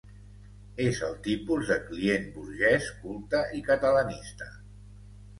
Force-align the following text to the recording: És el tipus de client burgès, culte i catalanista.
És 0.85 1.01
el 1.07 1.11
tipus 1.25 1.67
de 1.71 1.75
client 1.89 2.25
burgès, 2.37 2.87
culte 3.01 3.41
i 3.59 3.61
catalanista. 3.69 4.49